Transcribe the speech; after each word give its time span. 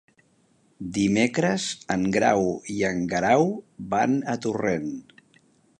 Dimecres 0.95 1.67
en 1.97 2.07
Grau 2.17 2.49
i 2.79 2.81
en 2.91 3.05
Guerau 3.15 3.47
van 3.95 4.21
a 4.35 4.39
Torrent. 4.47 4.93